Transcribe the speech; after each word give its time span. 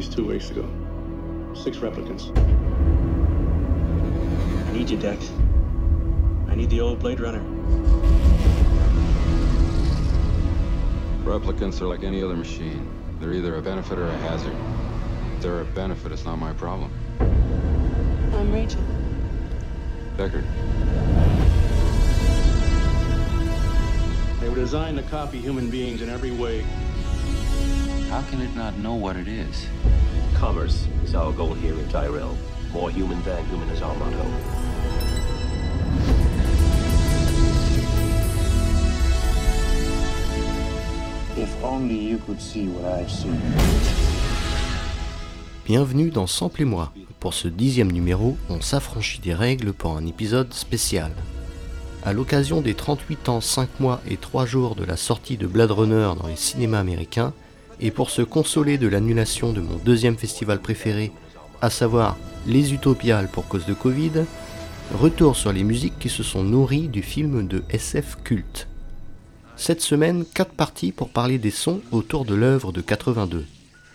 colonies 0.00 0.14
two 0.14 0.26
weeks 0.26 0.50
ago. 0.50 0.68
Six 1.54 1.78
replicants. 1.78 2.36
I 4.68 4.72
need 4.72 4.88
you, 4.88 4.96
Dex. 4.96 5.30
I 6.48 6.54
need 6.54 6.70
the 6.70 6.80
old 6.80 7.00
Blade 7.00 7.20
Runner. 7.20 7.42
Replicants 11.24 11.80
are 11.80 11.86
like 11.86 12.02
any 12.02 12.22
other 12.22 12.36
machine. 12.36 12.88
They're 13.20 13.32
either 13.32 13.56
a 13.56 13.62
benefit 13.62 13.98
or 13.98 14.06
a 14.06 14.16
hazard. 14.18 14.56
If 15.36 15.42
they're 15.42 15.60
a 15.60 15.64
benefit, 15.64 16.12
it's 16.12 16.24
not 16.24 16.38
my 16.38 16.52
problem. 16.54 16.90
I'm 17.20 18.52
Rachel. 18.52 18.82
Deckard. 20.16 20.44
They 24.40 24.48
were 24.48 24.54
designed 24.54 24.96
to 24.96 25.02
copy 25.04 25.38
human 25.38 25.68
beings 25.68 26.00
in 26.00 26.08
every 26.08 26.30
way. 26.30 26.64
How 28.10 28.22
can 28.22 28.40
it 28.40 28.52
not 28.56 28.76
know 28.78 28.94
what 28.94 29.16
it 29.16 29.28
is? 29.28 29.66
Commerce 30.40 30.86
is 31.04 31.14
our 31.14 31.34
goal 31.34 31.52
here 31.52 31.74
in 31.74 31.86
Tyrell. 31.90 32.34
More 32.72 32.90
human 32.90 33.22
than 33.24 33.44
human 33.44 33.68
is 33.68 33.82
our 33.82 33.94
motto. 33.96 34.24
If 41.36 41.50
only 41.62 41.94
you 41.94 42.16
could 42.26 42.40
see 42.40 42.68
what 42.68 42.86
I've 42.86 43.10
seen. 43.10 43.38
Bienvenue 45.66 46.10
dans 46.10 46.26
Sample 46.26 46.62
et 46.62 46.64
moi. 46.64 46.90
Pour 47.18 47.34
ce 47.34 47.46
dixième 47.46 47.92
numéro, 47.92 48.38
on 48.48 48.62
s'affranchit 48.62 49.20
des 49.20 49.34
règles 49.34 49.74
pour 49.74 49.94
un 49.98 50.06
épisode 50.06 50.54
spécial. 50.54 51.12
À 52.02 52.14
l'occasion 52.14 52.62
des 52.62 52.72
38 52.72 53.28
ans, 53.28 53.42
5 53.42 53.78
mois 53.78 54.00
et 54.08 54.16
3 54.16 54.46
jours 54.46 54.74
de 54.74 54.84
la 54.84 54.96
sortie 54.96 55.36
de 55.36 55.46
Blade 55.46 55.70
Runner 55.70 56.12
dans 56.18 56.28
les 56.28 56.36
cinémas 56.36 56.80
américains, 56.80 57.34
et 57.80 57.90
pour 57.90 58.10
se 58.10 58.22
consoler 58.22 58.78
de 58.78 58.88
l'annulation 58.88 59.52
de 59.52 59.60
mon 59.60 59.76
deuxième 59.76 60.16
festival 60.16 60.60
préféré, 60.60 61.12
à 61.62 61.70
savoir 61.70 62.16
Les 62.46 62.72
Utopiales 62.72 63.28
pour 63.28 63.48
cause 63.48 63.66
de 63.66 63.74
Covid, 63.74 64.24
retour 64.94 65.36
sur 65.36 65.52
les 65.52 65.64
musiques 65.64 65.98
qui 65.98 66.08
se 66.08 66.22
sont 66.22 66.42
nourries 66.42 66.88
du 66.88 67.02
film 67.02 67.46
de 67.46 67.62
SF 67.70 68.18
culte. 68.24 68.68
Cette 69.56 69.82
semaine, 69.82 70.24
4 70.34 70.52
parties 70.52 70.92
pour 70.92 71.10
parler 71.10 71.38
des 71.38 71.50
sons 71.50 71.80
autour 71.92 72.24
de 72.24 72.34
l'œuvre 72.34 72.72
de 72.72 72.80
82. 72.80 73.44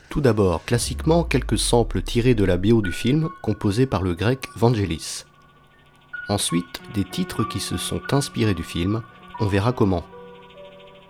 Tout 0.09 0.21
d'abord, 0.21 0.63
classiquement, 0.63 1.23
quelques 1.23 1.57
samples 1.57 2.01
tirés 2.01 2.35
de 2.35 2.45
la 2.45 2.57
bio 2.57 2.81
du 2.81 2.91
film, 2.91 3.29
composés 3.41 3.87
par 3.87 4.01
le 4.01 4.13
grec 4.13 4.47
Vangelis. 4.55 5.25
Ensuite, 6.29 6.81
des 6.93 7.03
titres 7.03 7.43
qui 7.43 7.59
se 7.59 7.77
sont 7.77 8.01
inspirés 8.11 8.53
du 8.53 8.63
film, 8.63 9.01
on 9.39 9.47
verra 9.47 9.73
comment. 9.73 10.05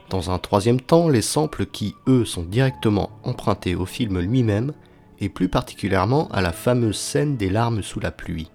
Dans 0.10 0.30
un 0.30 0.38
troisième 0.38 0.80
temps, 0.80 1.10
les 1.10 1.22
samples 1.22 1.66
qui, 1.66 1.96
eux, 2.08 2.26
sont 2.26 2.44
directement 2.44 3.10
empruntés 3.24 3.76
au 3.76 3.86
film 3.86 4.20
lui-même, 4.20 4.74
et 5.20 5.30
plus 5.30 5.48
particulièrement 5.48 6.28
à 6.32 6.42
la 6.42 6.52
fameuse 6.52 6.98
scène 6.98 7.38
des 7.38 7.50
larmes 7.50 7.82
sous 7.82 8.00
la 8.00 8.12
pluie. 8.12 8.52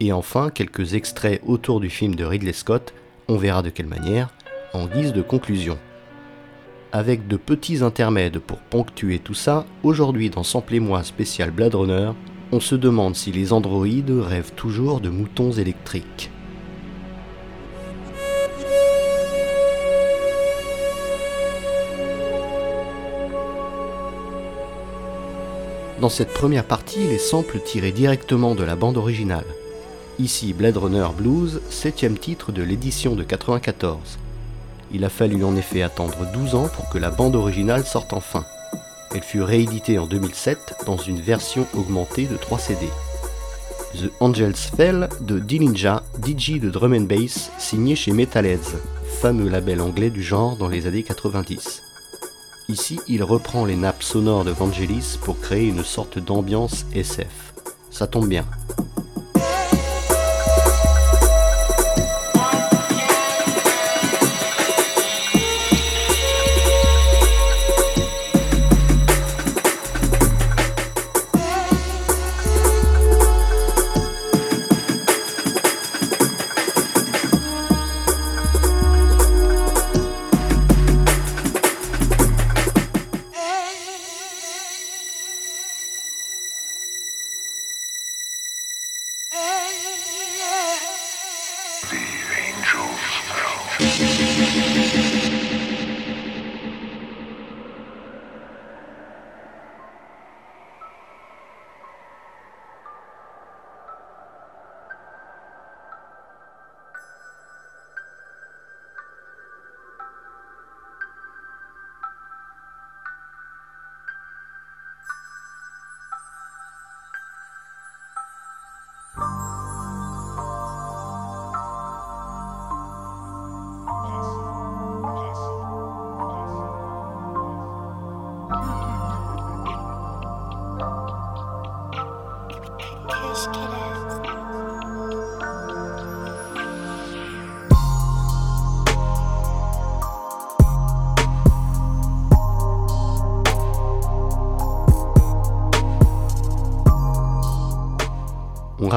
Et 0.00 0.12
enfin, 0.12 0.50
quelques 0.50 0.94
extraits 0.94 1.40
autour 1.46 1.80
du 1.80 1.88
film 1.88 2.14
de 2.14 2.24
Ridley 2.24 2.52
Scott, 2.52 2.92
on 3.28 3.36
verra 3.36 3.62
de 3.62 3.70
quelle 3.70 3.86
manière, 3.86 4.28
en 4.74 4.86
guise 4.86 5.12
de 5.12 5.22
conclusion. 5.22 5.78
Avec 6.92 7.26
de 7.28 7.36
petits 7.36 7.82
intermèdes 7.82 8.38
pour 8.38 8.58
ponctuer 8.58 9.18
tout 9.18 9.34
ça, 9.34 9.64
aujourd'hui 9.82 10.30
dans 10.30 10.42
Sample 10.42 10.80
moi 10.80 11.02
spécial 11.02 11.50
Blade 11.50 11.74
Runner, 11.74 12.12
on 12.52 12.60
se 12.60 12.74
demande 12.74 13.16
si 13.16 13.32
les 13.32 13.52
androïdes 13.52 14.10
rêvent 14.10 14.52
toujours 14.54 15.00
de 15.00 15.08
moutons 15.08 15.52
électriques. 15.52 16.30
Dans 26.00 26.10
cette 26.10 26.34
première 26.34 26.66
partie, 26.66 27.08
les 27.08 27.18
samples 27.18 27.58
tirés 27.58 27.90
directement 27.90 28.54
de 28.54 28.62
la 28.64 28.76
bande 28.76 28.98
originale. 28.98 29.46
Ici 30.18 30.52
Blade 30.52 30.76
Runner 30.76 31.06
Blues, 31.16 31.62
septième 31.70 32.18
titre 32.18 32.52
de 32.52 32.62
l'édition 32.62 33.14
de 33.14 33.22
94. 33.22 34.18
Il 34.92 35.06
a 35.06 35.08
fallu 35.08 35.42
en 35.42 35.56
effet 35.56 35.80
attendre 35.80 36.30
12 36.34 36.54
ans 36.54 36.68
pour 36.68 36.90
que 36.90 36.98
la 36.98 37.10
bande 37.10 37.34
originale 37.34 37.86
sorte 37.86 38.12
enfin. 38.12 38.44
Elle 39.14 39.22
fut 39.22 39.40
rééditée 39.40 39.98
en 39.98 40.06
2007 40.06 40.84
dans 40.84 40.98
une 40.98 41.20
version 41.20 41.66
augmentée 41.74 42.26
de 42.26 42.36
3 42.36 42.58
CD. 42.58 42.86
The 43.94 44.12
Angels 44.20 44.54
Fell 44.76 45.08
de 45.22 45.38
D-Ninja, 45.38 46.02
DJ 46.22 46.60
de 46.60 46.68
drum 46.68 46.92
and 46.92 47.06
bass, 47.06 47.50
signé 47.58 47.96
chez 47.96 48.12
Metalheads, 48.12 48.76
fameux 49.22 49.48
label 49.48 49.80
anglais 49.80 50.10
du 50.10 50.22
genre 50.22 50.58
dans 50.58 50.68
les 50.68 50.86
années 50.86 51.04
90. 51.04 51.85
Ici, 52.68 52.98
il 53.06 53.22
reprend 53.22 53.64
les 53.64 53.76
nappes 53.76 54.02
sonores 54.02 54.44
de 54.44 54.50
Vangelis 54.50 55.18
pour 55.22 55.38
créer 55.38 55.68
une 55.68 55.84
sorte 55.84 56.18
d'ambiance 56.18 56.84
SF. 56.92 57.54
Ça 57.90 58.08
tombe 58.08 58.28
bien, 58.28 58.44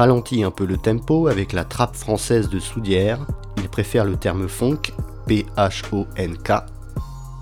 ralentit 0.00 0.44
un 0.44 0.50
peu 0.50 0.64
le 0.64 0.78
tempo 0.78 1.26
avec 1.26 1.52
la 1.52 1.62
trappe 1.62 1.94
française 1.94 2.48
de 2.48 2.58
Soudière, 2.58 3.26
il 3.58 3.68
préfère 3.68 4.06
le 4.06 4.16
terme 4.16 4.48
funk, 4.48 4.94
P-H-O-N-K, 5.26 6.52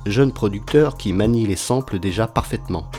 jeune 0.06 0.32
producteur 0.32 0.96
qui 0.96 1.12
manie 1.12 1.46
les 1.46 1.54
samples 1.54 2.00
déjà 2.00 2.26
parfaitement. 2.26 2.90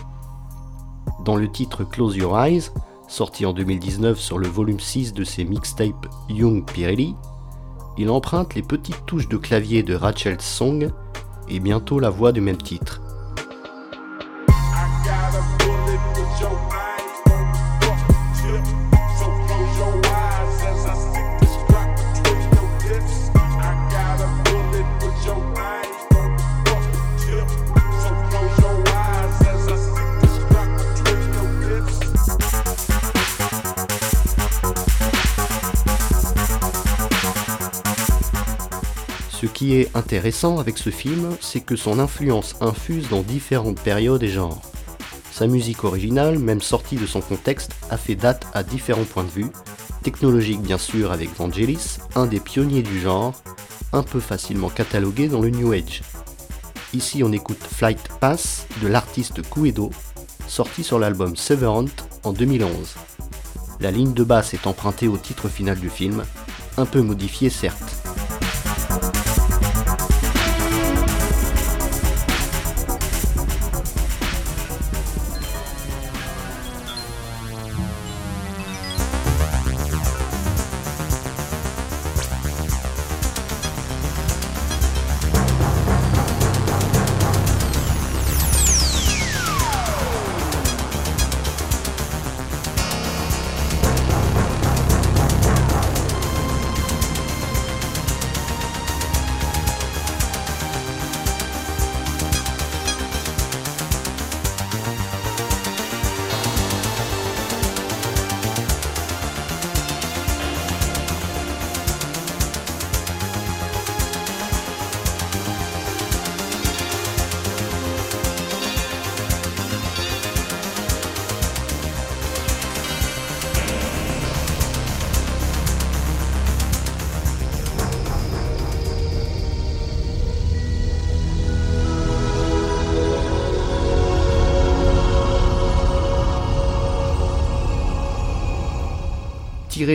Dans 1.25 1.35
le 1.35 1.51
titre 1.51 1.83
Close 1.83 2.15
Your 2.15 2.39
Eyes, 2.39 2.69
sorti 3.09 3.45
en 3.45 3.51
2019 3.51 4.17
sur 4.17 4.37
le 4.37 4.47
volume 4.47 4.79
6 4.79 5.11
de 5.13 5.25
ses 5.25 5.43
mixtapes 5.43 6.07
Young 6.29 6.63
Pirelli, 6.63 7.17
il 7.97 8.09
emprunte 8.11 8.55
les 8.55 8.63
petites 8.63 9.05
touches 9.07 9.27
de 9.27 9.35
clavier 9.35 9.83
de 9.83 9.93
Rachel's 9.93 10.41
Song 10.41 10.89
et 11.49 11.59
bientôt 11.59 11.99
la 11.99 12.09
voix 12.09 12.31
du 12.31 12.39
même 12.39 12.55
titre. 12.55 13.01
Qui 39.59 39.75
est 39.75 39.93
intéressant 39.93 40.57
avec 40.57 40.77
ce 40.77 40.89
film, 40.89 41.35
c'est 41.41 41.59
que 41.59 41.75
son 41.75 41.99
influence 41.99 42.55
infuse 42.61 43.09
dans 43.09 43.23
différentes 43.23 43.81
périodes 43.81 44.23
et 44.23 44.29
genres. 44.29 44.61
Sa 45.33 45.47
musique 45.47 45.83
originale, 45.83 46.39
même 46.39 46.61
sortie 46.61 46.95
de 46.95 47.05
son 47.05 47.19
contexte, 47.19 47.73
a 47.89 47.97
fait 47.97 48.15
date 48.15 48.47
à 48.53 48.63
différents 48.63 49.03
points 49.03 49.25
de 49.25 49.29
vue, 49.29 49.47
technologique 50.01 50.61
bien 50.61 50.77
sûr 50.77 51.11
avec 51.11 51.35
Vangelis, 51.35 51.97
un 52.15 52.25
des 52.25 52.39
pionniers 52.39 52.83
du 52.83 53.01
genre, 53.01 53.33
un 53.91 54.01
peu 54.01 54.21
facilement 54.21 54.69
catalogué 54.69 55.27
dans 55.27 55.41
le 55.41 55.49
New 55.49 55.73
Age. 55.73 56.03
Ici 56.93 57.21
on 57.21 57.33
écoute 57.33 57.59
Flight 57.59 58.07
Pass 58.21 58.65
de 58.81 58.87
l'artiste 58.87 59.41
Kuedo, 59.41 59.89
sorti 60.47 60.85
sur 60.85 60.99
l'album 60.99 61.35
Severant 61.35 61.83
en 62.23 62.31
2011. 62.31 62.95
La 63.81 63.91
ligne 63.91 64.13
de 64.13 64.23
basse 64.23 64.53
est 64.53 64.67
empruntée 64.67 65.09
au 65.09 65.17
titre 65.17 65.49
final 65.49 65.77
du 65.77 65.89
film, 65.89 66.23
un 66.77 66.85
peu 66.85 67.01
modifiée 67.01 67.49
certes. 67.49 67.97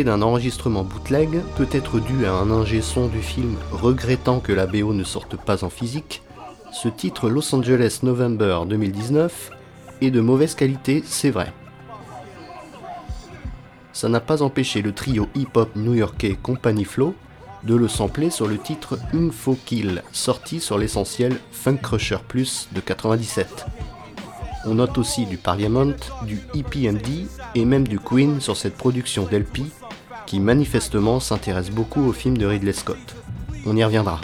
D'un 0.02 0.22
enregistrement 0.22 0.82
bootleg, 0.82 1.40
peut 1.56 1.68
être 1.70 2.00
dû 2.00 2.26
à 2.26 2.32
un 2.32 2.50
ingé 2.50 2.80
son 2.80 3.06
du 3.06 3.20
film 3.20 3.54
regrettant 3.70 4.40
que 4.40 4.52
la 4.52 4.66
BO 4.66 4.92
ne 4.92 5.04
sorte 5.04 5.36
pas 5.36 5.62
en 5.62 5.70
physique, 5.70 6.22
ce 6.72 6.88
titre 6.88 7.28
Los 7.30 7.54
Angeles 7.54 8.00
November 8.02 8.62
2019 8.66 9.50
est 10.00 10.10
de 10.10 10.20
mauvaise 10.20 10.56
qualité, 10.56 11.04
c'est 11.06 11.30
vrai. 11.30 11.52
Ça 13.92 14.08
n'a 14.08 14.18
pas 14.18 14.42
empêché 14.42 14.82
le 14.82 14.92
trio 14.92 15.28
hip-hop 15.36 15.76
new-yorkais 15.76 16.36
Company 16.42 16.84
Flow 16.84 17.14
de 17.62 17.76
le 17.76 17.86
sampler 17.86 18.30
sur 18.30 18.48
le 18.48 18.58
titre 18.58 18.98
Info 19.14 19.56
Kill, 19.64 20.02
sorti 20.10 20.58
sur 20.58 20.76
l'essentiel 20.76 21.38
Funk 21.52 21.76
Crusher 21.76 22.18
Plus 22.26 22.68
de 22.72 22.80
97. 22.80 23.66
On 24.66 24.74
note 24.74 24.98
aussi 24.98 25.26
du 25.26 25.36
Parliament, 25.36 25.92
du 26.26 26.40
EPMD 26.54 27.26
et 27.54 27.64
même 27.64 27.86
du 27.86 28.00
Queen 28.00 28.40
sur 28.40 28.56
cette 28.56 28.76
production 28.76 29.24
d'LP 29.24 29.60
qui 30.26 30.40
manifestement 30.40 31.20
s'intéresse 31.20 31.70
beaucoup 31.70 32.06
au 32.06 32.12
film 32.12 32.36
de 32.36 32.46
Ridley 32.46 32.72
Scott. 32.72 32.98
On 33.66 33.76
y 33.76 33.84
reviendra. 33.84 34.20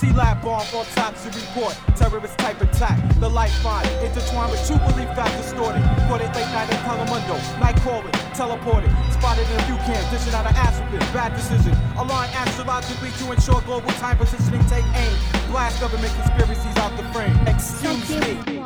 See 0.00 0.12
lab 0.12 0.40
bomb 0.40 0.64
on 0.72 0.86
to 0.88 1.28
report. 1.28 1.76
Terrorist 1.94 2.38
type 2.38 2.58
attack. 2.62 2.96
The 3.20 3.28
lifeline 3.28 3.86
intertwined 4.02 4.50
with 4.50 4.66
true 4.66 4.78
belief 4.78 5.12
facts 5.12 5.36
distorted. 5.36 5.82
Caught 6.08 6.22
it 6.22 6.32
late 6.34 6.48
night 6.56 6.70
in 6.72 6.80
Telemundo. 6.88 7.36
Night 7.60 7.76
calling, 7.84 8.10
teleported. 8.32 8.88
Spotted 9.12 9.44
in 9.44 9.60
a 9.60 9.64
view 9.66 9.76
camp, 9.84 10.00
dishing 10.10 10.32
out 10.32 10.46
an 10.46 10.56
African. 10.56 11.00
Bad 11.12 11.36
decision. 11.36 11.76
Align 11.98 12.30
astrologically 12.30 13.10
to 13.10 13.32
ensure 13.32 13.60
global 13.60 13.90
time 14.00 14.16
positioning. 14.16 14.64
Take 14.72 14.86
aim. 14.96 15.12
Blast 15.48 15.78
government 15.82 16.14
conspiracies 16.14 16.76
out 16.78 16.96
the 16.96 17.04
frame. 17.12 17.36
Excuse 17.46 18.46
me. 18.46 18.59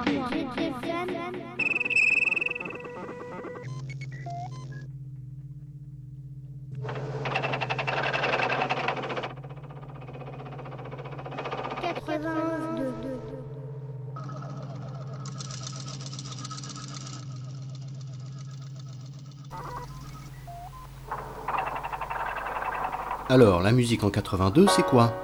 Alors, 23.31 23.63
la 23.63 23.73
musique 23.73 24.05
en 24.05 24.11
82, 24.11 24.67
c'est 24.69 24.85
quoi? 24.85 25.15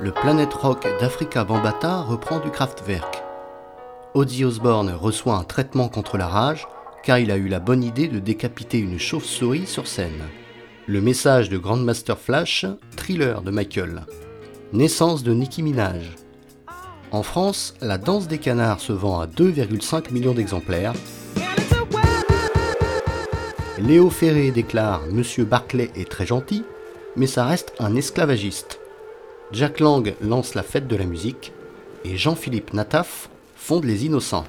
Le 0.00 0.10
Planet 0.10 0.52
Rock 0.52 0.88
d'Africa 1.00 1.44
Bambata 1.44 2.00
reprend 2.00 2.40
du 2.40 2.50
Kraftwerk. 2.50 3.22
Ozzy 4.14 4.44
Osbourne 4.44 4.90
reçoit 4.90 5.36
un 5.36 5.44
traitement 5.44 5.88
contre 5.88 6.18
la 6.18 6.26
rage 6.26 6.66
car 7.04 7.20
il 7.20 7.30
a 7.30 7.36
eu 7.36 7.46
la 7.46 7.60
bonne 7.60 7.84
idée 7.84 8.08
de 8.08 8.18
décapiter 8.18 8.78
une 8.78 8.98
chauve-souris 8.98 9.68
sur 9.68 9.86
scène. 9.86 10.20
Le 10.88 11.00
message 11.00 11.48
de 11.48 11.58
Grandmaster 11.58 12.18
Flash, 12.18 12.66
thriller 12.96 13.40
de 13.40 13.52
Michael. 13.52 14.04
Naissance 14.72 15.22
de 15.22 15.32
Nicki 15.32 15.62
Minaj. 15.62 16.16
En 17.12 17.22
France, 17.22 17.74
la 17.80 17.98
danse 17.98 18.26
des 18.26 18.38
canards 18.38 18.80
se 18.80 18.92
vend 18.92 19.20
à 19.20 19.28
2,5 19.28 20.12
millions 20.12 20.34
d'exemplaires. 20.34 20.94
Léo 23.78 24.10
Ferré 24.10 24.50
déclare 24.50 25.02
Monsieur 25.12 25.44
Barclay 25.44 25.92
est 25.94 26.10
très 26.10 26.26
gentil, 26.26 26.64
mais 27.18 27.26
ça 27.26 27.44
reste 27.44 27.74
un 27.80 27.96
esclavagiste. 27.96 28.78
Jack 29.52 29.80
Lang 29.80 30.14
lance 30.22 30.54
la 30.54 30.62
fête 30.62 30.86
de 30.86 30.96
la 30.96 31.04
musique 31.04 31.52
et 32.04 32.16
Jean-Philippe 32.16 32.72
Nataf 32.72 33.28
fonde 33.56 33.84
les 33.84 34.06
Innocents. 34.06 34.44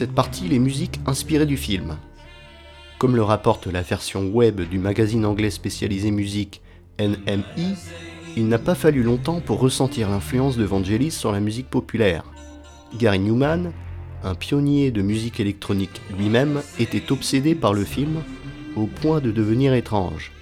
cette 0.00 0.14
partie 0.14 0.48
les 0.48 0.58
musiques 0.58 0.98
inspirées 1.04 1.44
du 1.44 1.58
film. 1.58 1.98
Comme 2.98 3.16
le 3.16 3.22
rapporte 3.22 3.66
la 3.66 3.82
version 3.82 4.28
web 4.28 4.62
du 4.62 4.78
magazine 4.78 5.26
anglais 5.26 5.50
spécialisé 5.50 6.10
musique 6.10 6.62
NME, 6.98 7.76
il 8.34 8.48
n'a 8.48 8.58
pas 8.58 8.74
fallu 8.74 9.02
longtemps 9.02 9.42
pour 9.42 9.60
ressentir 9.60 10.08
l'influence 10.08 10.56
de 10.56 10.64
Vangelis 10.64 11.10
sur 11.10 11.32
la 11.32 11.40
musique 11.40 11.68
populaire. 11.68 12.24
Gary 12.98 13.18
Newman, 13.18 13.72
un 14.24 14.34
pionnier 14.34 14.90
de 14.90 15.02
musique 15.02 15.38
électronique 15.38 16.00
lui-même, 16.16 16.62
était 16.78 17.12
obsédé 17.12 17.54
par 17.54 17.74
le 17.74 17.84
film 17.84 18.22
au 18.76 18.86
point 18.86 19.20
de 19.20 19.30
devenir 19.30 19.74
étrange. 19.74 20.32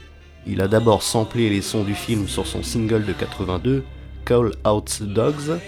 Il 0.46 0.60
a 0.60 0.68
d'abord 0.68 1.02
samplé 1.02 1.50
les 1.50 1.62
sons 1.62 1.82
du 1.82 1.94
film 1.94 2.28
sur 2.28 2.46
son 2.46 2.62
single 2.62 3.04
de 3.04 3.12
82, 3.12 3.82
Call 4.24 4.52
Out 4.64 4.98
the 5.00 5.02
Dogs, 5.02 5.58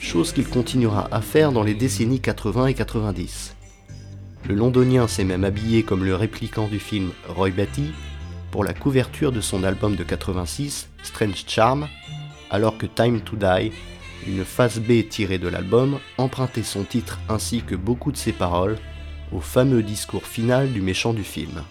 chose 0.00 0.32
qu'il 0.32 0.48
continuera 0.48 1.08
à 1.10 1.20
faire 1.20 1.52
dans 1.52 1.62
les 1.62 1.74
décennies 1.74 2.20
80 2.20 2.66
et 2.68 2.74
90. 2.74 3.54
Le 4.48 4.54
londonien 4.54 5.08
s'est 5.08 5.24
même 5.24 5.44
habillé 5.44 5.82
comme 5.82 6.04
le 6.04 6.14
répliquant 6.14 6.68
du 6.68 6.78
film 6.78 7.10
Roy 7.28 7.50
Batty 7.50 7.92
pour 8.50 8.62
la 8.62 8.74
couverture 8.74 9.32
de 9.32 9.40
son 9.40 9.64
album 9.64 9.96
de 9.96 10.04
86, 10.04 10.88
Strange 11.02 11.44
Charm, 11.46 11.88
alors 12.50 12.78
que 12.78 12.86
Time 12.86 13.20
to 13.20 13.36
Die, 13.36 13.72
une 14.28 14.44
face 14.44 14.78
B 14.78 15.08
tirée 15.08 15.38
de 15.38 15.48
l'album, 15.48 15.98
empruntait 16.18 16.62
son 16.62 16.84
titre 16.84 17.18
ainsi 17.28 17.62
que 17.62 17.74
beaucoup 17.74 18.12
de 18.12 18.16
ses 18.16 18.32
paroles 18.32 18.78
au 19.32 19.40
fameux 19.40 19.82
discours 19.82 20.26
final 20.26 20.72
du 20.72 20.82
méchant 20.82 21.14
du 21.14 21.24
film. 21.24 21.62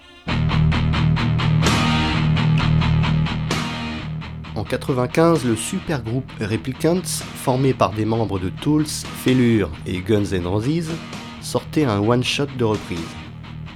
En 4.55 4.63
95, 4.63 5.45
le 5.45 5.55
supergroupe 5.55 6.31
Replicants, 6.39 7.01
formé 7.03 7.73
par 7.73 7.91
des 7.91 8.05
membres 8.05 8.37
de 8.37 8.49
Tools, 8.49 8.85
Fellure 8.85 9.71
et 9.87 9.99
Guns 9.99 10.31
N' 10.31 10.45
Roses, 10.45 10.91
sortait 11.41 11.85
un 11.85 11.99
one-shot 11.99 12.47
de 12.57 12.63
reprise. 12.63 12.99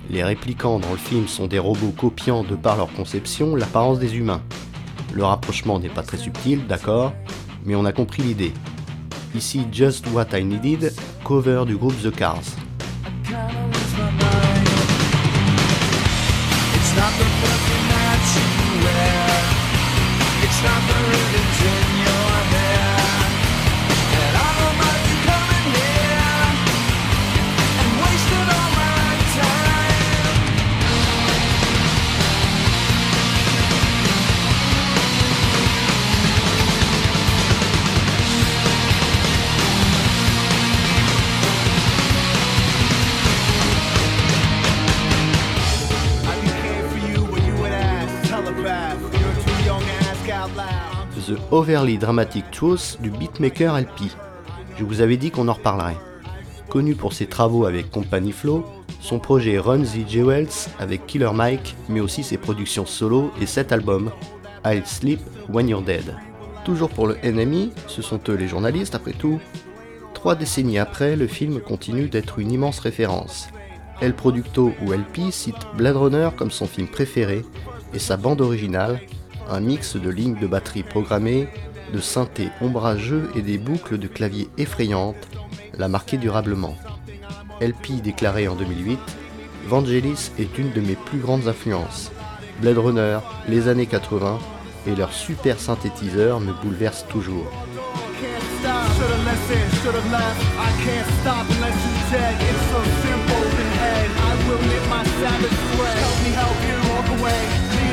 Les 0.10 0.24
réplicants 0.24 0.80
dans 0.80 0.92
le 0.92 0.98
film 0.98 1.28
sont 1.28 1.48
des 1.48 1.58
robots 1.58 1.94
copiant 1.98 2.44
de 2.44 2.56
par 2.56 2.78
leur 2.78 2.94
conception 2.94 3.56
l'apparence 3.56 3.98
des 3.98 4.18
humains. 4.18 4.42
Le 5.14 5.24
rapprochement 5.24 5.80
n'est 5.80 5.90
pas 5.90 6.04
très 6.04 6.18
subtil, 6.18 6.68
d'accord, 6.68 7.12
mais 7.66 7.76
on 7.76 7.86
a 7.86 7.92
compris 7.92 8.22
l'idée. 8.22 8.54
Ici 9.34 9.66
Just 9.72 10.06
What 10.14 10.38
I 10.38 10.46
Needed, 10.46 10.94
cover 11.24 11.64
du 11.66 11.76
groupe 11.76 12.00
The 12.04 12.16
Cars. 12.16 12.44
It's 20.40 20.62
not 20.64 20.82
the 20.88 21.00
religion. 21.10 22.07
Overly 51.50 51.98
Dramatic 51.98 52.52
Truth 52.52 52.98
du 53.02 53.10
beatmaker 53.10 53.80
LP. 53.80 54.12
Je 54.78 54.84
vous 54.84 55.00
avais 55.00 55.16
dit 55.16 55.32
qu'on 55.32 55.48
en 55.48 55.54
reparlerait. 55.54 55.96
Connu 56.68 56.94
pour 56.94 57.14
ses 57.14 57.28
travaux 57.28 57.66
avec 57.66 57.90
Company 57.90 58.34
Flow, 58.34 58.66
son 59.00 59.20
projet 59.20 59.58
Run 59.58 59.84
the 59.84 60.10
Jewels 60.10 60.50
avec 60.78 61.06
Killer 61.08 61.32
Mike, 61.34 61.78
mais 61.88 62.02
aussi 62.02 62.24
ses 62.24 62.38
productions 62.38 62.86
solo 62.86 63.32
et 63.42 63.46
cet 63.46 63.72
album, 63.72 64.12
I'll 64.66 64.86
Sleep 64.86 65.22
When 65.48 65.70
You're 65.70 65.84
Dead. 65.84 66.16
Toujours 66.66 66.90
pour 66.90 67.08
le 67.08 67.16
NMI, 67.24 67.72
ce 67.88 68.02
sont 68.02 68.20
eux 68.28 68.36
les 68.36 68.50
journalistes 68.50 68.96
après 68.96 69.14
tout. 69.14 69.40
Trois 70.14 70.36
décennies 70.36 70.80
après, 70.80 71.16
le 71.16 71.28
film 71.28 71.62
continue 71.62 72.10
d'être 72.10 72.40
une 72.40 72.52
immense 72.52 72.80
référence. 72.80 73.48
El 74.02 74.14
Producto 74.14 74.74
ou 74.86 74.92
LP 74.92 75.32
cite 75.32 75.66
Blade 75.78 75.96
Runner 75.96 76.30
comme 76.36 76.52
son 76.52 76.68
film 76.68 76.88
préféré 76.88 77.46
et 77.94 78.00
sa 78.00 78.18
bande 78.18 78.42
originale, 78.42 79.00
un 79.50 79.60
mix 79.60 79.96
de 79.96 80.10
lignes 80.10 80.40
de 80.40 80.48
batterie 80.48 80.84
programmées, 80.84 81.48
de 81.94 82.00
synthés 82.00 82.50
ombrageux 82.62 83.30
et 83.36 83.42
des 83.42 83.58
boucles 83.58 83.98
de 83.98 84.08
clavier 84.08 84.50
effrayantes 84.58 85.28
l'a 85.78 85.88
marqué 85.88 86.18
durablement. 86.18 86.76
LP 87.62 88.02
déclaré 88.02 88.48
en 88.48 88.56
2008, 88.56 89.00
Vangelis 89.68 90.32
est 90.40 90.58
une 90.58 90.72
de 90.72 90.82
mes 90.82 90.96
plus 90.96 91.20
grandes 91.20 91.48
influences. 91.48 92.12
Blade 92.62 92.78
Runner, 92.78 93.20
les 93.48 93.68
années 93.68 93.86
80 93.86 94.40
et 94.88 94.96
leur 94.96 95.12
super 95.12 95.60
synthétiseur 95.60 96.40
me 96.40 96.54
bouleversent 96.54 97.06
toujours. 97.08 97.52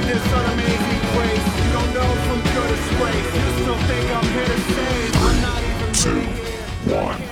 this 0.06 0.22
unamazing 0.22 1.00
grace. 1.14 1.46
You 1.64 1.72
don't 1.72 1.92
know 1.94 2.10
from 2.26 2.40
good 2.52 2.68
to 2.68 2.78
space. 2.92 3.28
You 3.34 3.46
still 3.60 3.80
think 3.88 4.06
I'm 4.16 4.28
here 4.36 4.44
to 4.44 4.60
save. 4.74 5.16
I'm 5.16 5.40
not 5.40 5.60
even 5.70 5.92
Two, 5.94 6.20
one, 6.92 7.22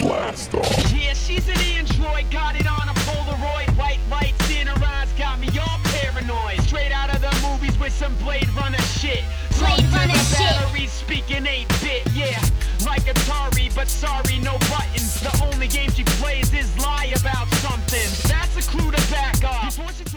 blast 0.00 0.54
off. 0.54 0.92
Yeah, 0.92 1.12
she's 1.14 1.46
an 1.48 1.60
android, 1.76 2.30
got 2.30 2.56
it 2.56 2.66
on 2.66 2.88
a 2.88 2.94
Polaroid. 3.04 3.68
White 3.76 4.00
lights 4.10 4.50
in 4.50 4.66
her 4.66 4.84
eyes 4.84 5.12
got 5.18 5.38
me 5.40 5.48
all 5.58 5.78
paranoid. 5.84 6.60
Straight 6.62 6.92
out 6.92 7.14
of 7.14 7.20
the 7.20 7.32
movies 7.46 7.78
with 7.78 7.92
some 7.92 8.14
Blade 8.16 8.48
Runner 8.56 8.80
shit. 9.00 9.24
Blade 9.58 9.84
Runner 9.92 10.14
shit. 10.14 10.38
Batteries 10.38 10.92
speaking 10.92 11.44
8-bit, 11.44 12.12
yeah. 12.14 12.40
Like 12.86 13.02
Atari, 13.02 13.74
but 13.74 13.88
sorry, 13.88 14.38
no 14.38 14.56
buttons. 14.70 15.20
The 15.20 15.50
only 15.52 15.68
game 15.68 15.90
she 15.90 16.04
plays 16.04 16.52
is 16.54 16.70
lie 16.78 17.12
about 17.14 17.48
something. 17.56 17.82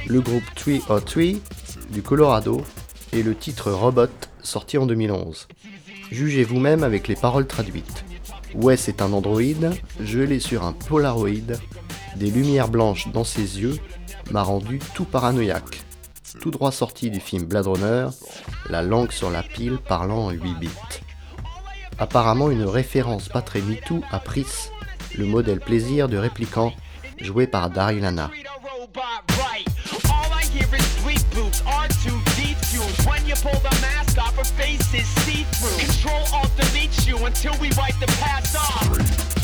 Le 0.08 0.22
groupe 0.22 0.44
303 0.56 1.36
uh, 1.36 1.65
Colorado 2.02 2.64
et 3.14 3.24
le 3.24 3.36
titre 3.36 3.72
Robot 3.72 4.08
sorti 4.42 4.78
en 4.78 4.86
2011. 4.86 5.48
Jugez 6.12 6.44
vous-même 6.44 6.84
avec 6.84 7.08
les 7.08 7.16
paroles 7.16 7.48
traduites. 7.48 8.06
Wes 8.56 8.88
est 8.88 9.02
un 9.02 9.14
androïde 9.14 9.72
gelé 10.00 10.40
sur 10.40 10.64
un 10.64 10.74
polaroid, 10.74 11.58
des 12.16 12.32
lumières 12.32 12.70
blanches 12.70 13.08
dans 13.10 13.24
ses 13.24 13.60
yeux 13.60 13.78
m'a 14.32 14.44
rendu 14.44 14.80
tout 14.94 15.06
paranoïaque. 15.06 15.84
Tout 16.42 16.52
droit 16.52 16.72
sorti 16.72 17.10
du 17.10 17.20
film 17.20 17.44
Blade 17.46 17.68
Runner, 17.68 18.08
la 18.70 18.82
langue 18.82 19.12
sur 19.12 19.30
la 19.30 19.44
pile 19.44 19.78
parlant 19.78 20.26
en 20.26 20.32
8 20.32 20.60
bits. 20.60 20.70
Apparemment 21.98 22.50
une 22.50 22.66
référence 22.66 23.30
pas 23.30 23.42
très 23.42 23.62
MeToo 23.62 24.02
à 24.12 24.20
Pris, 24.20 24.46
le 25.18 25.26
modèle 25.26 25.60
plaisir 25.60 26.10
de 26.10 26.18
répliquant 26.18 26.74
joué 27.20 27.48
par 27.48 27.70
Daryl 27.70 28.04
Anna. 28.04 28.30
boots, 31.36 31.62
R2D2. 31.62 33.06
When 33.06 33.26
you 33.26 33.36
pull 33.36 33.60
the 33.60 33.78
mask 33.82 34.18
off, 34.18 34.38
her 34.38 34.44
face 34.44 34.94
is 34.94 35.06
see 35.24 35.44
through. 35.44 35.78
Control 35.86 36.24
alt 36.34 36.50
delete 36.56 37.06
you 37.06 37.18
until 37.26 37.54
we 37.60 37.70
wipe 37.78 38.00
the 38.00 38.08
past 38.20 38.56
off. 38.56 39.35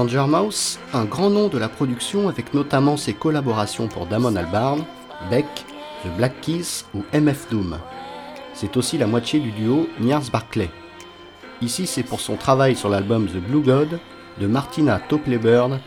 Danger 0.00 0.24
Mouse, 0.26 0.78
un 0.94 1.04
grand 1.04 1.28
nom 1.28 1.48
de 1.48 1.58
la 1.58 1.68
production 1.68 2.30
avec 2.30 2.54
notamment 2.54 2.96
ses 2.96 3.12
collaborations 3.12 3.86
pour 3.86 4.06
Damon 4.06 4.34
Albarn, 4.34 4.82
Beck, 5.28 5.44
The 6.02 6.16
Black 6.16 6.40
Keys 6.40 6.86
ou 6.94 7.04
MF 7.12 7.50
Doom. 7.50 7.76
C'est 8.54 8.78
aussi 8.78 8.96
la 8.96 9.06
moitié 9.06 9.40
du 9.40 9.50
duo 9.50 9.90
Niars 10.00 10.30
Barclay. 10.32 10.70
Ici, 11.60 11.86
c'est 11.86 12.02
pour 12.02 12.22
son 12.22 12.36
travail 12.36 12.76
sur 12.76 12.88
l'album 12.88 13.26
The 13.26 13.46
Blue 13.46 13.60
God 13.60 14.00
de 14.40 14.46
Martina 14.46 14.98
Topley-Bird 15.06 15.78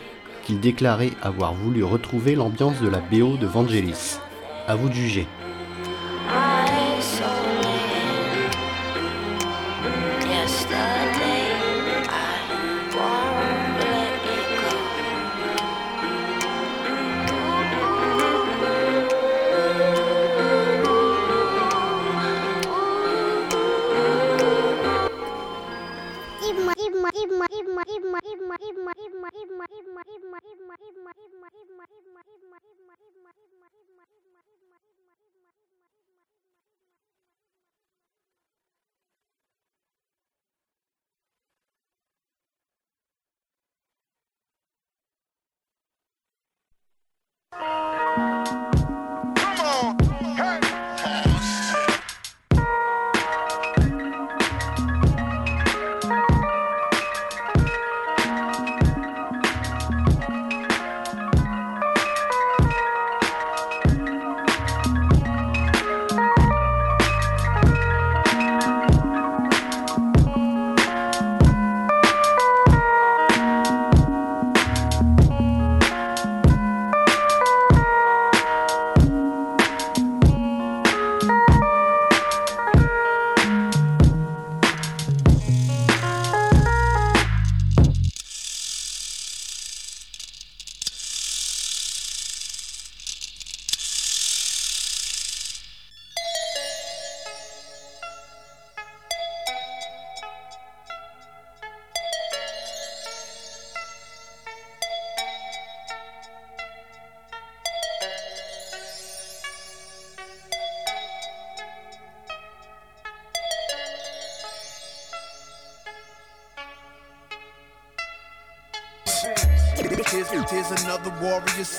qu'il 0.44 0.60
déclarait 0.60 1.10
avoir 1.20 1.52
voulu 1.52 1.82
retrouver 1.82 2.36
l'ambiance 2.36 2.80
de 2.80 2.88
la 2.88 3.00
BO 3.00 3.36
de 3.36 3.48
Vangelis. 3.48 4.18
À 4.68 4.76
vous 4.76 4.90
de 4.90 4.94
juger. 4.94 5.26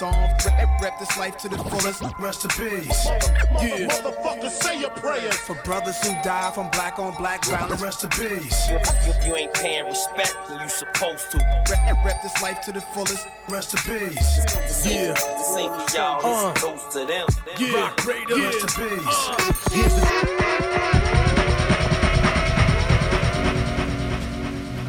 Warrior 0.02 0.14
song. 0.14 0.56
Rep, 0.58 0.82
rep 0.82 1.00
this 1.00 1.18
life 1.18 1.38
to 1.38 1.50
the 1.50 1.58
fullest. 1.58 2.02
Rest 2.20 2.44
in 2.46 2.50
peace. 2.52 3.06
Yeah. 3.06 3.88
Motherfucker, 3.88 4.50
say 4.50 4.80
your 4.80 4.90
prayers. 4.92 5.36
For 5.38 5.56
brothers 5.64 6.02
who 6.06 6.14
die 6.24 6.52
from 6.52 6.70
black 6.72 7.00
on 7.00 7.16
black 7.16 7.46
violence. 7.46 7.82
Rest 7.82 8.04
in 8.04 8.10
peace. 8.12 8.70
You, 8.70 8.80
you 9.26 9.36
ain't 9.36 9.54
paying 9.54 9.86
respect 9.86 10.36
when 10.50 10.60
you 10.62 10.70
supposed 10.70 11.32
to. 11.32 11.38
Rep, 11.70 12.06
rep 12.06 12.22
this 12.22 12.42
life 12.42 12.62
to 12.62 12.72
the 12.72 12.82
fullest. 12.82 13.28
Rest 13.50 13.74
in 13.74 13.80
peace. 14.00 14.86
Yeah. 14.86 15.14
This 15.14 15.58
ain't 15.58 15.74
for 15.90 15.98
y'all, 15.98 16.26
Uh. 16.26 16.54
this 16.54 16.64
goes 16.64 16.94
to 16.94 17.06
them. 17.06 17.28
Yeah. 17.58 17.80
Rock 17.82 18.06
Raiders. 18.06 18.40
Rest 18.40 18.80
in 18.80 18.90
peace. 18.90 19.72
Here's 19.72 19.96
the- 19.96 21.26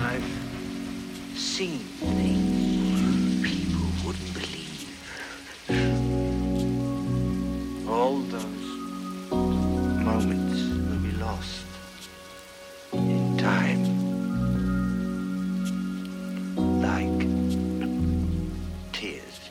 I've 0.01 0.25
seen 1.39 1.81
All 8.06 8.23
those 8.30 9.32
moments 9.32 10.60
will 10.86 11.02
be 11.02 11.10
lost 11.19 11.66
in 12.92 13.36
time. 13.36 13.82
Tears. 18.92 19.50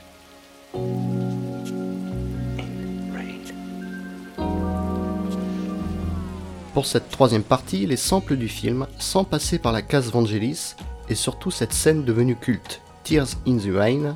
Pour 6.74 6.86
cette 6.86 7.10
troisième 7.10 7.44
partie, 7.44 7.86
les 7.86 7.98
samples 7.98 8.38
du 8.38 8.48
film, 8.48 8.88
sans 9.00 9.26
passer 9.26 9.60
par 9.60 9.74
la 9.74 9.82
case 9.82 10.10
Vangelis, 10.12 10.76
et 11.10 11.16
surtout 11.16 11.52
cette 11.52 11.74
scène 11.74 12.06
devenue 12.06 12.38
culte, 12.38 12.80
Tears 13.04 13.36
in 13.46 13.58
the 13.58 13.76
Rain, 13.76 14.16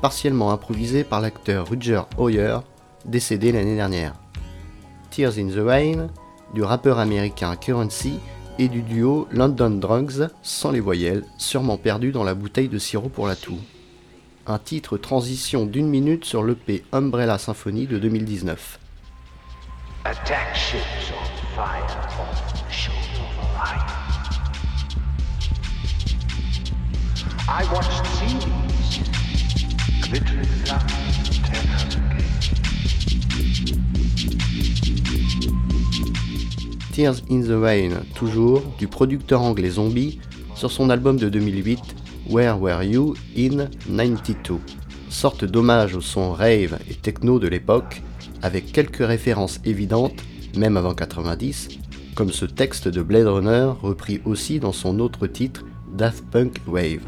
partiellement 0.00 0.52
improvisée 0.52 1.02
par 1.02 1.20
l'acteur 1.20 1.66
Roger 1.66 2.02
Hoyer, 2.18 2.58
décédé 3.04 3.52
l'année 3.52 3.76
dernière. 3.76 4.14
Tears 5.10 5.38
in 5.38 5.48
the 5.48 5.58
Rain, 5.58 6.08
du 6.54 6.62
rappeur 6.62 6.98
américain 6.98 7.56
Currency 7.56 8.18
et 8.58 8.68
du 8.68 8.82
duo 8.82 9.26
London 9.30 9.70
Drugs, 9.70 10.28
sans 10.42 10.70
les 10.70 10.80
voyelles, 10.80 11.24
sûrement 11.38 11.76
perdu 11.76 12.12
dans 12.12 12.24
la 12.24 12.34
bouteille 12.34 12.68
de 12.68 12.78
sirop 12.78 13.08
pour 13.08 13.26
la 13.26 13.36
toux. 13.36 13.58
Un 14.46 14.58
titre 14.58 14.96
transition 14.98 15.66
d'une 15.66 15.88
minute 15.88 16.24
sur 16.24 16.42
l'EP 16.42 16.84
Umbrella 16.92 17.38
Symphony 17.38 17.86
de 17.86 17.98
2019. 17.98 18.78
Attack 20.04 20.54
ships 20.54 21.12
on 21.12 21.24
fire 21.54 21.84
off 22.18 22.52
the 22.52 22.60
of. 22.60 24.00
I 27.52 27.64
watched 27.72 28.06
seas 28.16 28.46
glittering 30.02 31.09
In 37.06 37.40
the 37.40 37.58
Rain, 37.58 38.02
toujours, 38.14 38.62
du 38.78 38.86
producteur 38.86 39.40
anglais 39.40 39.70
Zombie, 39.70 40.18
sur 40.54 40.70
son 40.70 40.90
album 40.90 41.16
de 41.16 41.30
2008, 41.30 41.80
Where 42.28 42.60
Were 42.60 42.82
You 42.82 43.14
in 43.38 43.68
92. 43.88 44.58
Sorte 45.08 45.46
d'hommage 45.46 45.96
au 45.96 46.02
son 46.02 46.32
rave 46.32 46.78
et 46.90 46.94
techno 46.94 47.38
de 47.38 47.48
l'époque, 47.48 48.02
avec 48.42 48.70
quelques 48.72 49.06
références 49.06 49.60
évidentes, 49.64 50.22
même 50.58 50.76
avant 50.76 50.92
90, 50.92 51.68
comme 52.14 52.32
ce 52.32 52.44
texte 52.44 52.86
de 52.86 53.00
Blade 53.00 53.28
Runner 53.28 53.72
repris 53.82 54.20
aussi 54.26 54.60
dans 54.60 54.72
son 54.72 54.98
autre 55.00 55.26
titre, 55.26 55.64
Daft 55.96 56.24
Punk 56.30 56.56
Wave. 56.66 57.00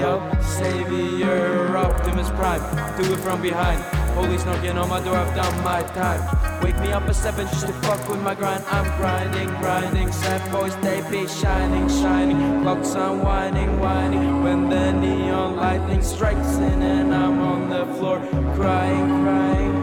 Yo 0.00 0.12
savior. 0.40 1.76
Optimus 1.76 2.30
Prime, 2.30 2.62
do 2.96 3.12
it 3.12 3.18
from 3.18 3.42
behind. 3.42 3.84
Police 4.14 4.44
knocking 4.44 4.76
on 4.78 4.88
my 4.88 5.00
door, 5.00 5.16
I've 5.16 5.34
done 5.34 5.56
my 5.62 5.82
time. 5.94 6.22
Wake 6.62 6.78
me 6.80 6.92
up 6.92 7.04
at 7.08 7.14
seven 7.14 7.46
just 7.48 7.66
to 7.66 7.72
fuck 7.84 8.08
with 8.08 8.20
my 8.20 8.34
grind. 8.34 8.64
I'm 8.70 8.86
grinding, 8.98 9.48
grinding. 9.60 10.10
Sad 10.12 10.42
boys, 10.50 10.74
they 10.78 11.00
be 11.10 11.28
shining, 11.28 11.88
shining. 11.88 12.62
Clocks 12.62 12.94
unwinding, 12.94 13.78
winding. 13.78 14.42
When 14.42 14.68
the 14.68 14.92
neon 14.92 15.56
lightning 15.56 16.02
strikes 16.02 16.54
in, 16.56 16.82
and 16.82 17.14
I'm 17.14 17.38
on 17.38 17.70
the 17.70 17.84
floor 17.96 18.18
crying, 18.56 19.08
crying. 19.22 19.76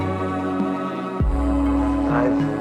I've 2.17 2.56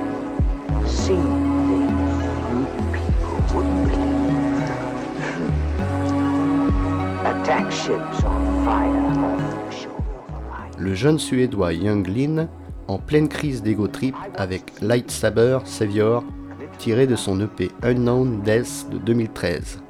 le 10.78 10.94
jeune 10.94 11.18
suédois 11.18 11.72
Young 11.72 12.06
Lin 12.08 12.48
en 12.88 12.98
pleine 12.98 13.28
crise 13.28 13.62
d'ego 13.62 13.86
trip 13.86 14.16
avec 14.36 14.72
Lightsaber 14.80 15.60
Savior 15.64 16.24
tiré 16.78 17.06
de 17.06 17.14
son 17.14 17.40
EP 17.40 17.70
Unknown 17.82 18.42
Death 18.42 18.88
de 18.90 18.98
2013. 18.98 19.85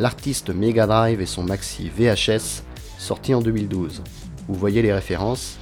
L'artiste 0.00 0.48
Mega 0.48 0.86
Drive 0.86 1.20
et 1.20 1.26
son 1.26 1.42
maxi 1.42 1.90
VHS 1.90 2.62
sorti 2.96 3.34
en 3.34 3.42
2012. 3.42 4.02
Vous 4.48 4.54
voyez 4.54 4.80
les 4.80 4.94
références? 4.94 5.58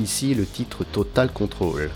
Ici 0.00 0.34
le 0.34 0.44
titre 0.44 0.82
Total 0.82 1.32
Control. 1.32 1.88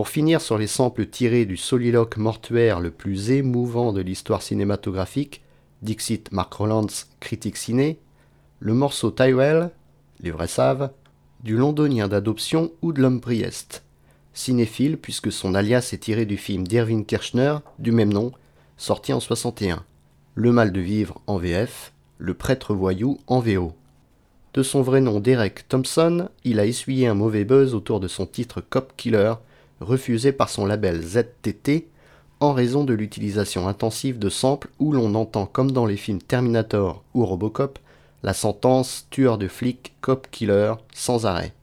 Pour 0.00 0.08
finir 0.08 0.40
sur 0.40 0.56
les 0.56 0.66
samples 0.66 1.04
tirés 1.04 1.44
du 1.44 1.58
soliloque 1.58 2.16
mortuaire 2.16 2.80
le 2.80 2.90
plus 2.90 3.32
émouvant 3.32 3.92
de 3.92 4.00
l'histoire 4.00 4.40
cinématographique, 4.40 5.42
Dixit 5.82 6.32
Mark 6.32 6.54
Rowlands, 6.54 7.04
critique 7.20 7.58
ciné, 7.58 7.98
le 8.60 8.72
morceau 8.72 9.10
Tyrell, 9.10 9.70
les 10.20 10.30
vrais 10.30 10.48
savent, 10.48 10.88
du 11.44 11.54
londonien 11.54 12.08
d'adoption 12.08 12.72
Hoodlum 12.80 13.20
Priest, 13.20 13.82
cinéphile 14.32 14.96
puisque 14.96 15.30
son 15.30 15.54
alias 15.54 15.90
est 15.92 15.98
tiré 16.04 16.24
du 16.24 16.38
film 16.38 16.66
d'Irving 16.66 17.04
Kirchner 17.04 17.56
du 17.78 17.92
même 17.92 18.10
nom, 18.10 18.32
sorti 18.78 19.12
en 19.12 19.20
61. 19.20 19.84
Le 20.34 20.50
mal 20.50 20.72
de 20.72 20.80
vivre 20.80 21.20
en 21.26 21.36
VF, 21.36 21.92
le 22.16 22.32
prêtre 22.32 22.72
voyou 22.74 23.18
en 23.26 23.40
VO. 23.40 23.74
De 24.54 24.62
son 24.62 24.80
vrai 24.80 25.02
nom 25.02 25.20
Derek 25.20 25.68
Thompson, 25.68 26.30
il 26.44 26.58
a 26.58 26.64
essuyé 26.64 27.06
un 27.06 27.12
mauvais 27.12 27.44
buzz 27.44 27.74
autour 27.74 28.00
de 28.00 28.08
son 28.08 28.24
titre 28.24 28.62
Cop 28.62 28.94
Killer, 28.96 29.34
refusé 29.80 30.32
par 30.32 30.48
son 30.48 30.66
label 30.66 31.02
ZTT 31.02 31.88
en 32.40 32.52
raison 32.52 32.84
de 32.84 32.94
l'utilisation 32.94 33.68
intensive 33.68 34.18
de 34.18 34.28
samples 34.28 34.70
où 34.78 34.92
l'on 34.92 35.14
entend 35.14 35.46
comme 35.46 35.72
dans 35.72 35.86
les 35.86 35.96
films 35.96 36.22
Terminator 36.22 37.04
ou 37.14 37.24
Robocop 37.24 37.78
la 38.22 38.34
sentence 38.34 39.06
tueur 39.10 39.38
de 39.38 39.48
flic, 39.48 39.94
cop 40.00 40.28
killer 40.30 40.74
sans 40.92 41.26
arrêt. 41.26 41.54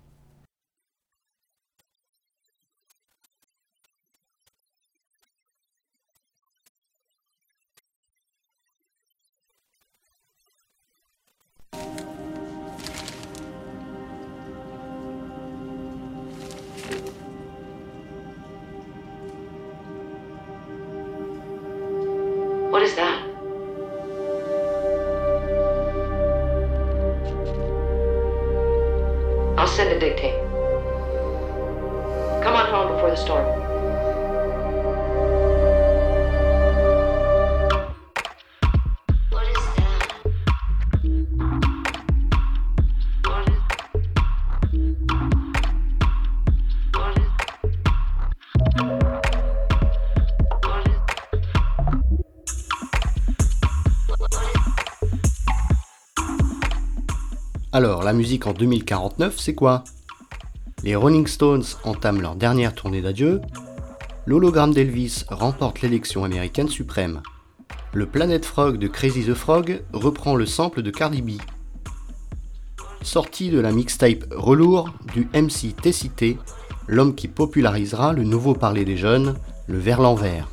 Send 29.78 29.92
a 29.92 30.00
dictate. 30.00 30.34
Come 32.42 32.56
on 32.56 32.66
home 32.66 32.96
before 32.96 33.12
the 33.12 33.16
storm. 33.16 33.57
Alors, 57.74 58.04
la 58.04 58.14
musique 58.14 58.48
en 58.48 58.54
2049, 58.54 59.38
c'est 59.38 59.54
quoi? 59.54 59.84
Les 60.84 60.96
Rolling 60.96 61.28
Stones 61.28 61.66
entament 61.84 62.22
leur 62.22 62.36
dernière 62.36 62.74
tournée 62.74 63.02
d'adieu, 63.02 63.42
l'hologramme 64.26 64.74
d'Elvis 64.74 65.26
remporte 65.30 65.82
l'élection 65.82 66.24
américaine 66.24 66.70
suprême, 66.70 67.22
le 67.94 68.06
Planet 68.06 68.46
Frog 68.46 68.78
de 68.78 68.88
Crazy 68.88 69.26
the 69.26 69.34
Frog 69.34 69.82
reprend 69.92 70.36
le 70.36 70.46
sample 70.46 70.82
de 70.82 70.92
Cardi 70.92 71.22
B. 71.22 71.32
Sorti 73.02 73.50
de 73.50 73.60
la 73.60 73.72
mixtape 73.72 74.26
Relour 74.32 74.94
du 75.14 75.28
MC 75.34 75.76
Tessité, 75.76 76.38
l'homme 76.88 77.16
qui 77.16 77.28
popularisera 77.28 78.14
le 78.14 78.24
nouveau 78.24 78.54
parler 78.54 78.86
des 78.86 78.98
jeunes, 78.98 79.36
le 79.68 79.78
vers 79.78 80.02
l'envers. 80.02 80.48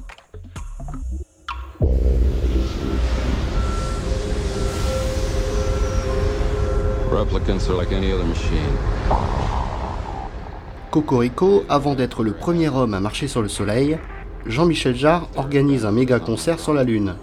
Cocorico, 10.90 11.64
avant 11.68 11.94
d'être 11.94 12.22
le 12.22 12.32
premier 12.32 12.68
homme 12.68 12.94
à 12.94 13.00
marcher 13.00 13.28
sur 13.28 13.42
le 13.42 13.48
Soleil, 13.48 13.98
Jean-Michel 14.46 14.94
Jarre 14.94 15.28
organise 15.36 15.84
un 15.84 15.92
méga 15.92 16.20
concert 16.20 16.60
sur 16.60 16.74
la 16.74 16.84
Lune. 16.84 17.14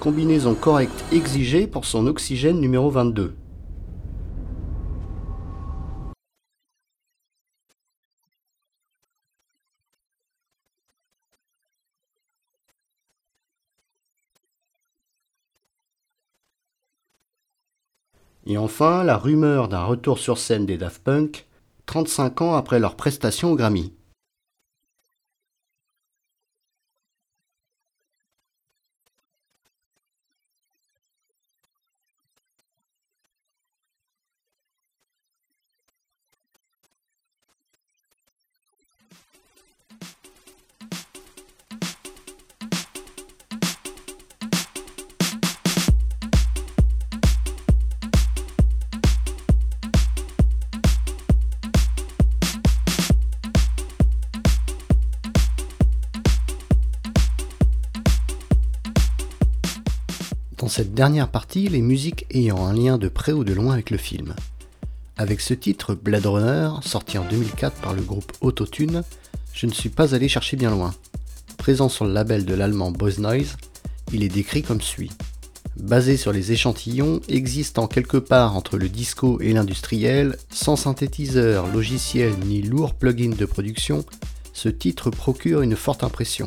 Combinaison 0.00 0.54
correcte 0.54 1.04
exigée 1.12 1.66
pour 1.66 1.84
son 1.84 2.06
oxygène 2.06 2.60
numéro 2.60 2.90
22. 2.90 3.34
Et 18.50 18.56
enfin, 18.56 19.04
la 19.04 19.18
rumeur 19.18 19.68
d'un 19.68 19.84
retour 19.84 20.18
sur 20.18 20.38
scène 20.38 20.64
des 20.64 20.78
Daft 20.78 21.04
Punk, 21.04 21.46
35 21.84 22.40
ans 22.40 22.54
après 22.56 22.80
leur 22.80 22.96
prestation 22.96 23.52
au 23.52 23.56
Grammy. 23.56 23.92
Cette 60.78 60.94
dernière 60.94 61.26
partie, 61.26 61.66
les 61.66 61.82
musiques 61.82 62.24
ayant 62.30 62.64
un 62.64 62.72
lien 62.72 62.98
de 62.98 63.08
près 63.08 63.32
ou 63.32 63.42
de 63.42 63.52
loin 63.52 63.72
avec 63.72 63.90
le 63.90 63.98
film. 63.98 64.36
Avec 65.16 65.40
ce 65.40 65.52
titre, 65.52 65.96
Blade 65.96 66.26
Runner, 66.26 66.70
sorti 66.82 67.18
en 67.18 67.24
2004 67.24 67.80
par 67.80 67.94
le 67.94 68.02
groupe 68.02 68.30
Autotune, 68.42 69.02
je 69.52 69.66
ne 69.66 69.72
suis 69.72 69.88
pas 69.88 70.14
allé 70.14 70.28
chercher 70.28 70.56
bien 70.56 70.70
loin. 70.70 70.94
Présent 71.56 71.88
sur 71.88 72.04
le 72.04 72.12
label 72.12 72.44
de 72.44 72.54
l'allemand 72.54 72.92
Boys 72.92 73.18
Noise, 73.18 73.56
il 74.12 74.22
est 74.22 74.28
décrit 74.28 74.62
comme 74.62 74.80
suit. 74.80 75.10
Basé 75.76 76.16
sur 76.16 76.32
les 76.32 76.52
échantillons 76.52 77.22
existant 77.26 77.88
quelque 77.88 78.18
part 78.18 78.54
entre 78.54 78.78
le 78.78 78.88
disco 78.88 79.40
et 79.40 79.52
l'industriel, 79.52 80.36
sans 80.48 80.76
synthétiseur, 80.76 81.66
logiciel 81.66 82.34
ni 82.46 82.62
lourd 82.62 82.94
plugin 82.94 83.34
de 83.36 83.46
production, 83.46 84.04
ce 84.52 84.68
titre 84.68 85.10
procure 85.10 85.62
une 85.62 85.74
forte 85.74 86.04
impression. 86.04 86.46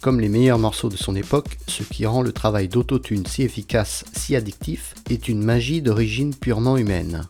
Comme 0.00 0.20
les 0.20 0.30
meilleurs 0.30 0.58
morceaux 0.58 0.88
de 0.88 0.96
son 0.96 1.14
époque, 1.14 1.58
ce 1.66 1.82
qui 1.82 2.06
rend 2.06 2.22
le 2.22 2.32
travail 2.32 2.68
d'autotune 2.68 3.26
si 3.26 3.42
efficace, 3.42 4.06
si 4.14 4.34
addictif, 4.34 4.94
est 5.10 5.28
une 5.28 5.42
magie 5.42 5.82
d'origine 5.82 6.34
purement 6.34 6.78
humaine. 6.78 7.26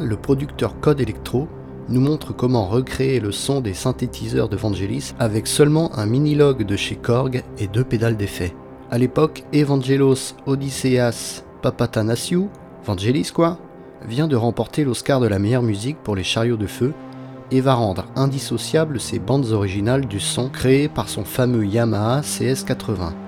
Le 0.00 0.16
producteur 0.16 0.80
Code 0.80 1.00
Electro 1.00 1.48
nous 1.88 2.00
montre 2.00 2.34
comment 2.34 2.66
recréer 2.66 3.20
le 3.20 3.32
son 3.32 3.60
des 3.60 3.74
synthétiseurs 3.74 4.48
de 4.48 4.56
Vangelis 4.56 5.12
avec 5.18 5.46
seulement 5.46 5.96
un 5.96 6.06
mini-log 6.06 6.64
de 6.64 6.76
chez 6.76 6.96
Korg 6.96 7.42
et 7.58 7.66
deux 7.66 7.84
pédales 7.84 8.16
d'effet. 8.16 8.54
À 8.90 8.98
l'époque, 8.98 9.44
Evangelos 9.52 10.34
Odysseas 10.46 11.44
Papatanasiou, 11.62 12.48
Vangelis 12.84 13.30
quoi, 13.34 13.58
vient 14.06 14.28
de 14.28 14.36
remporter 14.36 14.84
l'Oscar 14.84 15.20
de 15.20 15.26
la 15.26 15.38
meilleure 15.38 15.62
musique 15.62 15.98
pour 16.02 16.16
les 16.16 16.24
chariots 16.24 16.56
de 16.56 16.66
feu 16.66 16.92
et 17.50 17.60
va 17.60 17.74
rendre 17.74 18.06
indissociables 18.16 19.00
ses 19.00 19.18
bandes 19.18 19.50
originales 19.50 20.06
du 20.06 20.20
son 20.20 20.48
créé 20.48 20.88
par 20.88 21.08
son 21.08 21.24
fameux 21.24 21.66
Yamaha 21.66 22.20
CS80. 22.20 23.23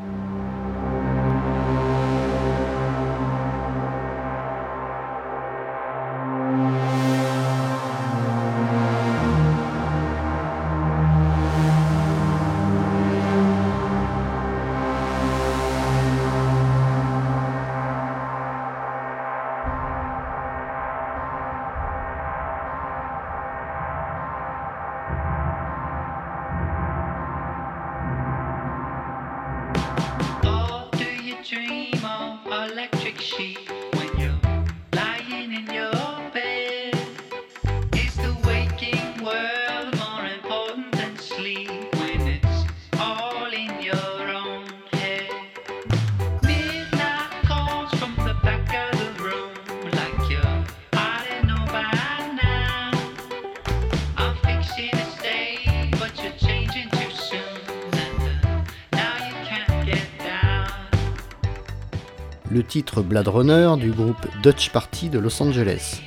Le 62.57 62.65
titre 62.65 63.03
Blade 63.03 63.29
Runner 63.29 63.75
du 63.79 63.91
groupe 63.91 64.27
Dutch 64.43 64.71
Party 64.71 65.11
de 65.11 65.19
Los 65.19 65.43
Angeles, 65.43 66.01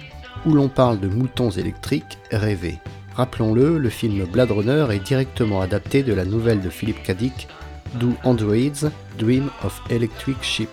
où 0.48 0.54
l'on 0.56 0.68
parle 0.68 1.00
de 1.00 1.08
moutons 1.08 1.52
électriques 1.52 2.18
rêvés. 2.32 2.80
Rappelons-le, 3.14 3.78
le 3.78 3.90
film 3.90 4.26
Blade 4.26 4.50
Runner 4.50 4.88
est 4.90 5.06
directement 5.06 5.62
adapté 5.62 6.02
de 6.02 6.12
la 6.12 6.26
nouvelle 6.26 6.60
de 6.60 6.72
Philip 6.72 7.04
K. 7.04 7.12
Dick, 7.12 7.48
Do 8.00 8.14
Androids 8.24 8.90
Dream 9.20 9.52
of 9.64 9.80
Electric 9.92 10.42
Sheep. 10.42 10.70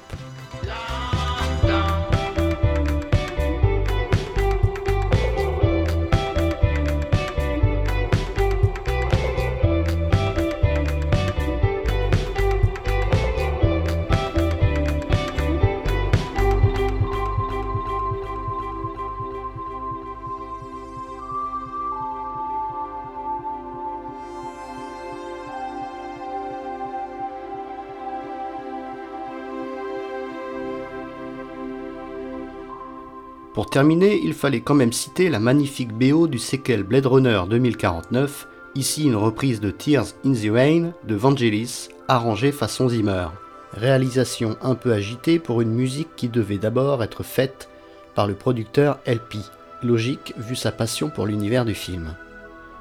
Pour 33.57 33.71
terminer, 33.71 34.21
il 34.23 34.35
fallait 34.35 34.61
quand 34.61 34.75
même 34.75 34.93
citer 34.93 35.31
la 35.31 35.39
magnifique 35.39 35.95
BO 35.95 36.27
du 36.27 36.39
séquel 36.39 36.83
Blade 36.83 37.07
Runner 37.07 37.41
2049, 37.49 38.49
ici 38.75 39.05
une 39.05 39.17
reprise 39.17 39.61
de 39.61 39.71
Tears 39.71 40.09
in 40.27 40.35
the 40.35 40.51
Rain 40.53 40.93
de 41.05 41.15
Vangelis, 41.15 41.89
arrangée 42.07 42.53
façon 42.53 42.91
Zimmer. 42.91 43.29
Réalisation 43.73 44.59
un 44.61 44.75
peu 44.75 44.93
agitée 44.93 45.39
pour 45.39 45.63
une 45.63 45.73
musique 45.73 46.15
qui 46.17 46.29
devait 46.29 46.59
d'abord 46.59 47.03
être 47.03 47.23
faite 47.23 47.71
par 48.15 48.27
le 48.27 48.35
producteur 48.35 48.99
LP, 49.07 49.37
logique 49.83 50.35
vu 50.37 50.55
sa 50.55 50.71
passion 50.71 51.09
pour 51.09 51.25
l'univers 51.25 51.65
du 51.65 51.75
film. 51.75 52.15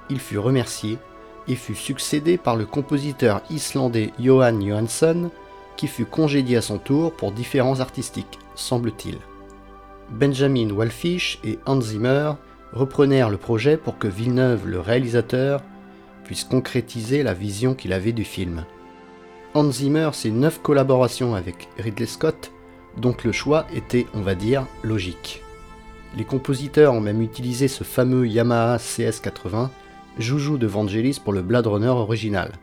Il 0.09 0.19
fut 0.19 0.39
remercié 0.39 0.97
et 1.47 1.55
fut 1.55 1.75
succédé 1.75 2.37
par 2.37 2.57
le 2.57 2.65
compositeur 2.65 3.41
islandais 3.49 4.11
Johan 4.19 4.59
Johansson, 4.59 5.31
qui 5.77 5.87
fut 5.87 6.03
congédié 6.03 6.57
à 6.57 6.61
son 6.61 6.79
tour 6.79 7.13
pour 7.13 7.31
différents 7.31 7.79
artistiques, 7.79 8.39
semble-t-il. 8.55 9.19
Benjamin 10.11 10.69
Wallfish 10.69 11.39
et 11.43 11.59
Hans 11.65 11.81
Zimmer 11.81 12.33
reprenèrent 12.73 13.29
le 13.29 13.37
projet 13.37 13.77
pour 13.77 13.97
que 13.97 14.07
Villeneuve, 14.07 14.67
le 14.67 14.79
réalisateur, 14.79 15.61
puisse 16.23 16.43
concrétiser 16.43 17.23
la 17.23 17.33
vision 17.33 17.73
qu'il 17.73 17.93
avait 17.93 18.11
du 18.11 18.23
film. 18.23 18.65
Hans 19.53 19.71
Zimmer, 19.71 20.09
c'est 20.13 20.31
neuf 20.31 20.61
collaborations 20.61 21.35
avec 21.35 21.69
Ridley 21.77 22.05
Scott, 22.05 22.51
donc 22.97 23.23
le 23.23 23.31
choix 23.31 23.65
était, 23.73 24.05
on 24.13 24.21
va 24.21 24.35
dire, 24.35 24.65
logique. 24.83 25.41
Les 26.17 26.23
compositeurs 26.23 26.93
ont 26.93 27.01
même 27.01 27.21
utilisé 27.21 27.67
ce 27.67 27.83
fameux 27.83 28.27
Yamaha 28.27 28.77
CS80, 28.77 29.69
joujou 30.17 30.57
de 30.57 30.67
Vangelis 30.67 31.19
pour 31.23 31.33
le 31.33 31.41
Blade 31.41 31.67
Runner 31.67 31.87
original, 31.87 32.53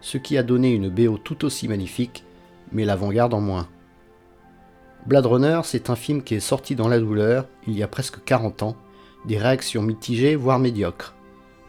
ce 0.00 0.16
qui 0.16 0.38
a 0.38 0.42
donné 0.42 0.72
une 0.72 0.88
BO 0.88 1.18
tout 1.18 1.44
aussi 1.44 1.68
magnifique, 1.68 2.24
mais 2.72 2.84
l'avant-garde 2.84 3.34
en 3.34 3.40
moins. 3.40 3.68
Blade 5.06 5.26
Runner, 5.26 5.60
c'est 5.64 5.90
un 5.90 5.96
film 5.96 6.22
qui 6.22 6.34
est 6.34 6.40
sorti 6.40 6.74
dans 6.74 6.88
la 6.88 6.98
douleur, 6.98 7.46
il 7.66 7.76
y 7.76 7.82
a 7.82 7.88
presque 7.88 8.22
40 8.24 8.62
ans, 8.62 8.76
des 9.24 9.38
réactions 9.38 9.82
mitigées, 9.82 10.36
voire 10.36 10.58
médiocres. 10.58 11.14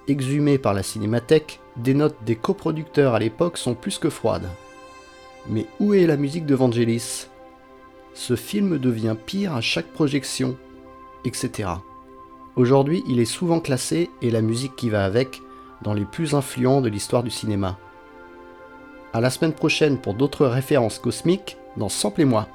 Exhumé 0.07 0.57
par 0.57 0.73
la 0.73 0.83
cinémathèque, 0.83 1.59
des 1.77 1.93
notes 1.93 2.17
des 2.25 2.35
coproducteurs 2.35 3.13
à 3.13 3.19
l'époque 3.19 3.57
sont 3.57 3.75
plus 3.75 3.97
que 3.97 4.09
froides. 4.09 4.49
Mais 5.47 5.67
où 5.79 5.93
est 5.93 6.07
la 6.07 6.17
musique 6.17 6.45
de 6.45 6.55
Vangelis? 6.55 7.27
Ce 8.13 8.35
film 8.35 8.77
devient 8.77 9.15
pire 9.25 9.55
à 9.55 9.61
chaque 9.61 9.87
projection, 9.93 10.57
etc. 11.23 11.69
Aujourd'hui, 12.55 13.03
il 13.07 13.19
est 13.19 13.25
souvent 13.25 13.59
classé, 13.59 14.09
et 14.21 14.31
la 14.31 14.41
musique 14.41 14.75
qui 14.75 14.89
va 14.89 15.05
avec, 15.05 15.41
dans 15.81 15.93
les 15.93 16.05
plus 16.05 16.33
influents 16.33 16.81
de 16.81 16.89
l'histoire 16.89 17.23
du 17.23 17.29
cinéma. 17.29 17.77
À 19.13 19.21
la 19.21 19.29
semaine 19.29 19.53
prochaine 19.53 19.97
pour 19.97 20.13
d'autres 20.13 20.45
références 20.45 20.99
cosmiques 20.99 21.57
dans 21.77 21.89
Sample 21.89 22.21
et 22.21 22.25
moi. 22.25 22.47